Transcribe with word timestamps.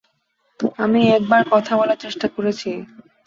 আমি 0.77 1.01
একবার 1.09 1.41
কথা 1.51 1.73
বলার 1.79 2.01
চেষ্টা 2.03 2.27
করেছি। 2.35 2.69